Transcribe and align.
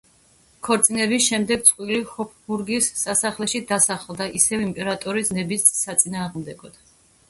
ქორწინების 0.67 1.25
შემდეგ 1.31 1.61
წყვილი 1.67 1.99
ჰოფბურგის 2.15 2.89
სასახლეში 3.03 3.63
დასახლდა, 3.75 4.31
ისევ 4.43 4.69
იმპერატორის 4.69 5.35
ნების 5.41 5.73
საწინააღმდეგოდ. 5.87 6.87